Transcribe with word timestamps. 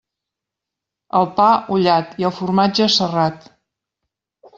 El 1.19 1.27
pa, 1.39 1.49
ullat, 1.75 2.15
i 2.23 2.27
el 2.31 2.33
formatge, 2.39 2.89
serrat. 2.95 3.47